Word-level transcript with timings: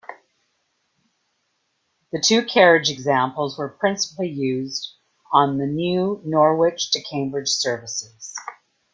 The 2.11 2.19
two-carriage 2.19 2.89
examples 2.89 3.55
were 3.55 3.69
principally 3.69 4.29
used 4.29 4.95
on 5.31 5.59
the 5.59 5.67
new 5.67 6.23
Norwich 6.25 6.89
to 6.93 7.03
Cambridge 7.03 7.49
services. 7.49 8.35